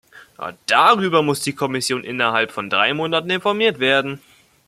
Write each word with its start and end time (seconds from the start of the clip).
Darüber 0.65 1.21
muss 1.21 1.41
die 1.41 1.53
Kommission 1.53 2.03
innerhalb 2.03 2.49
von 2.51 2.71
drei 2.71 2.91
Monaten 2.95 3.29
informiert 3.29 3.77
werden. 3.77 4.19